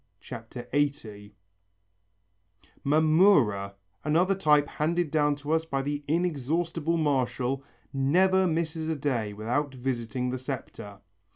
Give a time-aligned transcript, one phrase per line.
[2.83, 9.31] Mamurra, another type handed down to us by the inexhaustible Martial, never misses a day
[9.31, 11.01] without visiting the septa.